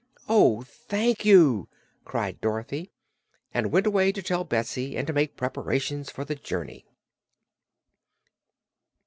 [0.27, 1.69] "Oh, thank you!"
[2.05, 2.91] cried Dorothy,
[3.53, 6.87] and went away to tell Betsy and to make preparations for the journey.